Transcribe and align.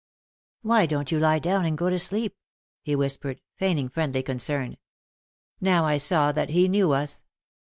"Why 0.63 0.87
don't 0.87 1.11
you 1.11 1.19
lie 1.19 1.37
down 1.37 1.63
and 1.63 1.77
go 1.77 1.91
to 1.91 1.99
sleep,', 1.99 2.35
he 2.81 2.95
whis 2.95 3.17
pered, 3.17 3.37
feigning 3.57 3.87
friendly 3.89 4.23
concern. 4.23 4.77
Now 5.59 5.85
I 5.85 5.97
saw 5.97 6.31
that 6.31 6.49
he 6.49 6.67
knew 6.67 6.91
us. 6.91 7.21